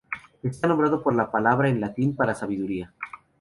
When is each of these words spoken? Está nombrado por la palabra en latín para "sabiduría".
Está 0.41 0.67
nombrado 0.67 1.03
por 1.03 1.13
la 1.13 1.29
palabra 1.29 1.69
en 1.69 1.79
latín 1.79 2.15
para 2.15 2.33
"sabiduría". 2.33 2.91